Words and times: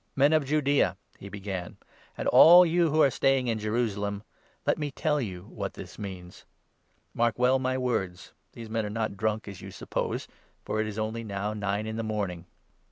"Men 0.16 0.32
of 0.32 0.44
Judaea," 0.44 0.96
he 1.16 1.28
began," 1.28 1.76
and 2.18 2.26
all 2.26 2.66
you 2.66 2.90
who 2.90 3.00
are 3.02 3.08
staying 3.12 3.46
in 3.46 3.60
Jerusalem, 3.60 4.24
let 4.66 4.78
me 4.78 4.90
tell 4.90 5.20
you 5.20 5.42
what 5.42 5.74
this 5.74 5.96
means. 5.96 6.44
Mark 7.14 7.38
well 7.38 7.60
my 7.60 7.78
words. 7.78 8.32
These 8.52 8.68
men 8.68 8.84
are 8.84 8.90
not 8.90 9.16
drunk, 9.16 9.46
as 9.46 9.60
you 9.60 9.70
suppose; 9.70 10.26
for 10.64 10.80
it 10.80 10.88
is 10.88 10.96
15 10.96 11.06
only 11.06 11.22
now 11.22 11.54
nine 11.54 11.86
in 11.86 11.94
the 11.94 12.02
morning 12.02 12.46